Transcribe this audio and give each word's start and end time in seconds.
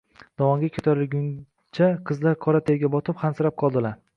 Dovonga 0.41 0.69
koʼtarilguncha 0.77 1.91
qizlar 2.09 2.41
qora 2.47 2.65
terga 2.71 2.93
botib, 2.97 3.21
hansirab 3.27 3.61
qoldilar. 3.65 3.97